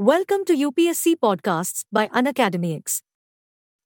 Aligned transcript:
Welcome 0.00 0.46
to 0.46 0.54
UPSC 0.56 1.16
Podcasts 1.16 1.84
by 1.92 2.08
UnacademyX. 2.08 3.02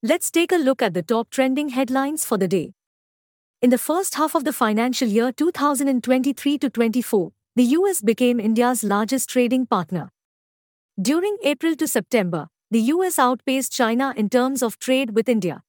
Let's 0.01 0.31
take 0.31 0.53
a 0.53 0.55
look 0.55 0.81
at 0.81 0.93
the 0.93 1.01
top 1.03 1.29
trending 1.29 1.67
headlines 1.67 2.23
for 2.23 2.37
the 2.37 2.47
day. 2.47 2.71
In 3.61 3.69
the 3.69 3.77
first 3.77 4.15
half 4.15 4.33
of 4.33 4.45
the 4.45 4.53
financial 4.53 5.09
year 5.09 5.33
2023 5.33 6.57
to 6.59 6.69
24, 6.69 7.33
the 7.57 7.65
US 7.65 7.99
became 7.99 8.39
India's 8.39 8.81
largest 8.81 9.29
trading 9.29 9.65
partner. 9.65 10.09
During 11.01 11.35
April 11.43 11.75
to 11.75 11.85
September, 11.85 12.47
the 12.71 12.79
US 12.93 13.19
outpaced 13.19 13.73
China 13.73 14.13
in 14.15 14.29
terms 14.29 14.63
of 14.63 14.79
trade 14.79 15.15
with 15.15 15.27
India. 15.27 15.63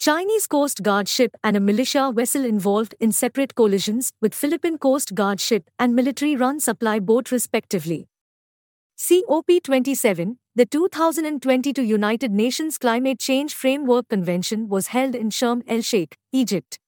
Chinese 0.00 0.48
Coast 0.48 0.82
Guard 0.82 1.06
ship 1.06 1.36
and 1.44 1.56
a 1.56 1.60
militia 1.60 2.10
vessel 2.12 2.44
involved 2.44 2.96
in 2.98 3.12
separate 3.12 3.54
collisions 3.54 4.10
with 4.20 4.34
Philippine 4.34 4.78
Coast 4.78 5.14
Guard 5.14 5.40
ship 5.40 5.70
and 5.78 5.94
military 5.94 6.34
run 6.34 6.58
supply 6.58 6.98
boat 6.98 7.30
respectively. 7.30 8.08
COP27, 9.02 10.36
the 10.54 10.64
2022 10.64 11.82
United 11.82 12.30
Nations 12.30 12.78
Climate 12.78 13.18
Change 13.18 13.52
Framework 13.52 14.08
Convention 14.08 14.68
was 14.68 14.86
held 14.88 15.16
in 15.16 15.28
Sharm 15.28 15.64
el 15.66 15.80
Sheikh, 15.80 16.16
Egypt. 16.30 16.78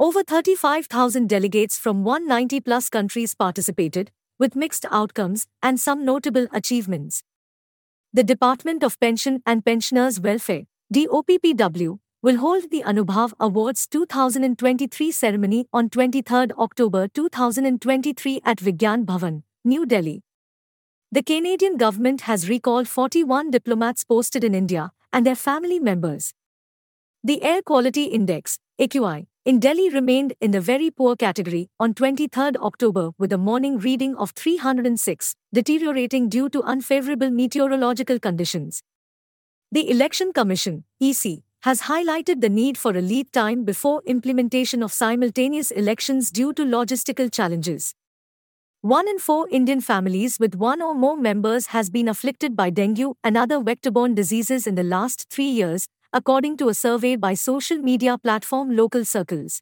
Over 0.00 0.22
35,000 0.22 1.28
delegates 1.28 1.78
from 1.78 2.04
190 2.04 2.60
plus 2.62 2.88
countries 2.88 3.34
participated, 3.34 4.10
with 4.38 4.56
mixed 4.56 4.86
outcomes 4.90 5.46
and 5.62 5.78
some 5.78 6.06
notable 6.06 6.46
achievements. 6.54 7.22
The 8.14 8.24
Department 8.24 8.82
of 8.82 8.98
Pension 8.98 9.42
and 9.44 9.62
Pensioners 9.62 10.18
Welfare, 10.18 10.62
DOPPW, 10.94 11.98
will 12.22 12.38
hold 12.38 12.70
the 12.70 12.82
Anubhav 12.82 13.34
Awards 13.38 13.86
2023 13.88 15.12
ceremony 15.12 15.66
on 15.70 15.90
23 15.90 16.52
October 16.58 17.08
2023 17.08 18.40
at 18.42 18.56
Vigyan 18.56 19.04
Bhavan, 19.04 19.42
New 19.66 19.84
Delhi. 19.84 20.22
The 21.12 21.22
Canadian 21.22 21.76
government 21.76 22.22
has 22.22 22.48
recalled 22.48 22.88
41 22.88 23.52
diplomats 23.52 24.02
posted 24.02 24.42
in 24.42 24.56
India 24.56 24.90
and 25.12 25.24
their 25.24 25.36
family 25.36 25.78
members. 25.78 26.34
The 27.22 27.44
Air 27.44 27.62
Quality 27.62 28.06
Index, 28.06 28.58
AQI, 28.80 29.28
in 29.44 29.60
Delhi 29.60 29.88
remained 29.88 30.34
in 30.40 30.50
the 30.50 30.60
very 30.60 30.90
poor 30.90 31.14
category 31.14 31.70
on 31.78 31.94
23 31.94 32.56
October 32.56 33.10
with 33.18 33.32
a 33.32 33.38
morning 33.38 33.78
reading 33.78 34.16
of 34.16 34.32
306, 34.32 35.36
deteriorating 35.54 36.28
due 36.28 36.48
to 36.48 36.60
unfavorable 36.64 37.30
meteorological 37.30 38.18
conditions. 38.18 38.82
The 39.70 39.88
Election 39.88 40.32
Commission, 40.32 40.82
EC, 41.00 41.44
has 41.62 41.82
highlighted 41.82 42.40
the 42.40 42.48
need 42.48 42.76
for 42.76 42.90
a 42.90 43.00
lead 43.00 43.32
time 43.32 43.64
before 43.64 44.02
implementation 44.06 44.82
of 44.82 44.92
simultaneous 44.92 45.70
elections 45.70 46.32
due 46.32 46.52
to 46.54 46.64
logistical 46.64 47.32
challenges. 47.32 47.94
One 48.82 49.08
in 49.08 49.18
four 49.18 49.48
Indian 49.50 49.80
families 49.80 50.38
with 50.38 50.54
one 50.54 50.80
or 50.80 50.94
more 50.94 51.16
members 51.16 51.68
has 51.68 51.90
been 51.90 52.08
afflicted 52.08 52.54
by 52.54 52.70
dengue 52.70 53.16
and 53.24 53.36
other 53.36 53.60
vector-borne 53.60 54.14
diseases 54.14 54.64
in 54.64 54.76
the 54.76 54.84
last 54.84 55.28
three 55.28 55.48
years, 55.48 55.88
according 56.12 56.56
to 56.58 56.68
a 56.68 56.74
survey 56.74 57.16
by 57.16 57.34
social 57.34 57.78
media 57.78 58.16
platform 58.16 58.76
Local 58.76 59.04
Circles. 59.04 59.60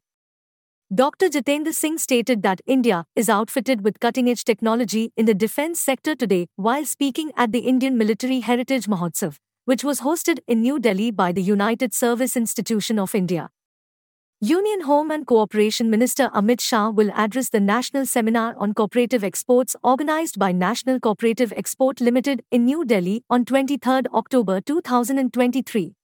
Dr. 0.93 1.29
Jitendra 1.29 1.73
Singh 1.73 1.97
stated 1.97 2.43
that 2.43 2.61
India 2.67 3.05
is 3.15 3.27
outfitted 3.27 3.83
with 3.83 3.99
cutting 3.99 4.29
edge 4.29 4.43
technology 4.43 5.11
in 5.17 5.25
the 5.25 5.33
defense 5.33 5.79
sector 5.79 6.13
today 6.13 6.45
while 6.55 6.85
speaking 6.85 7.31
at 7.35 7.51
the 7.51 7.59
Indian 7.59 7.97
Military 7.97 8.41
Heritage 8.41 8.85
Mahotsav, 8.85 9.37
which 9.63 9.83
was 9.83 10.01
hosted 10.01 10.37
in 10.47 10.61
New 10.61 10.77
Delhi 10.77 11.09
by 11.09 11.31
the 11.31 11.41
United 11.41 11.95
Service 11.95 12.37
Institution 12.37 12.99
of 12.99 13.15
India. 13.15 13.49
Union 14.47 14.81
Home 14.81 15.09
and 15.09 15.25
Cooperation 15.25 15.89
Minister 15.89 16.29
Amit 16.29 16.61
Shah 16.61 16.91
will 16.91 17.09
address 17.15 17.49
the 17.49 17.59
National 17.59 18.05
Seminar 18.05 18.53
on 18.59 18.75
Cooperative 18.75 19.23
Exports 19.23 19.75
organized 19.81 20.37
by 20.37 20.51
National 20.51 20.99
Cooperative 20.99 21.51
Export 21.57 21.99
Limited 21.99 22.43
in 22.51 22.65
New 22.65 22.85
Delhi 22.85 23.23
on 23.27 23.43
23 23.43 24.01
October 24.13 24.61
2023. 24.61 25.95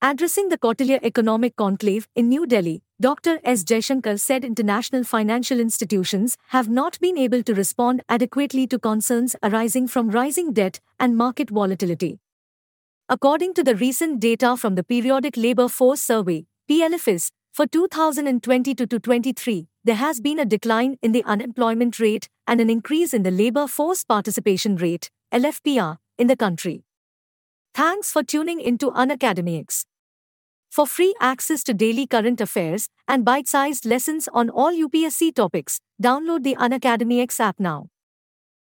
Addressing 0.00 0.48
the 0.48 0.58
Kautilya 0.58 0.98
Economic 1.04 1.54
Conclave 1.54 2.08
in 2.16 2.28
New 2.28 2.48
Delhi, 2.48 2.82
Dr. 3.00 3.38
S. 3.44 3.62
Jaishankar 3.62 4.18
said 4.18 4.44
international 4.44 5.04
financial 5.04 5.60
institutions 5.60 6.36
have 6.48 6.68
not 6.68 6.98
been 6.98 7.16
able 7.16 7.44
to 7.44 7.54
respond 7.54 8.02
adequately 8.08 8.66
to 8.66 8.76
concerns 8.76 9.36
arising 9.40 9.86
from 9.86 10.10
rising 10.10 10.52
debt 10.52 10.80
and 10.98 11.16
market 11.16 11.48
volatility. 11.48 12.18
According 13.08 13.54
to 13.54 13.62
the 13.62 13.76
recent 13.76 14.18
data 14.18 14.56
from 14.56 14.74
the 14.74 14.82
Periodic 14.82 15.36
Labor 15.36 15.68
Force 15.68 16.02
Survey, 16.02 16.46
PLFS, 16.68 17.30
for 17.52 17.66
2022 17.66 18.86
to 18.86 18.98
23, 18.98 19.68
there 19.84 19.96
has 19.96 20.20
been 20.20 20.38
a 20.38 20.44
decline 20.46 20.96
in 21.02 21.12
the 21.12 21.22
unemployment 21.24 21.98
rate 21.98 22.26
and 22.46 22.62
an 22.62 22.70
increase 22.70 23.12
in 23.12 23.24
the 23.24 23.30
labor 23.30 23.66
force 23.66 24.04
participation 24.04 24.76
rate, 24.76 25.10
LFPR, 25.34 25.98
in 26.16 26.28
the 26.28 26.36
country. 26.36 26.84
Thanks 27.74 28.10
for 28.10 28.22
tuning 28.22 28.58
into 28.58 28.90
UnacademyX. 28.90 29.84
For 30.70 30.86
free 30.86 31.14
access 31.20 31.62
to 31.64 31.74
daily 31.74 32.06
current 32.06 32.40
affairs 32.40 32.88
and 33.06 33.22
bite-sized 33.22 33.84
lessons 33.84 34.28
on 34.32 34.48
all 34.48 34.72
UPSC 34.72 35.34
topics, 35.34 35.78
download 36.02 36.44
the 36.44 36.56
UnacademyX 36.56 37.38
app 37.38 37.60
now. 37.60 37.88